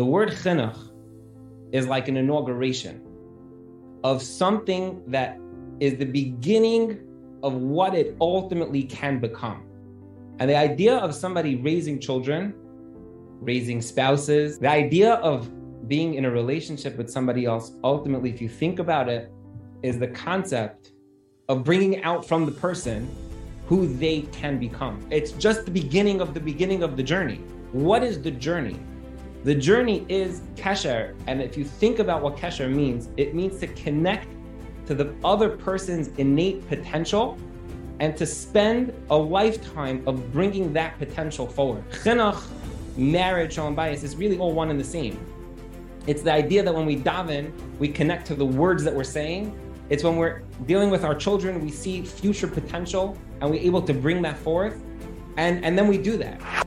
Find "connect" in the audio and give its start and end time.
33.68-34.28, 47.88-48.26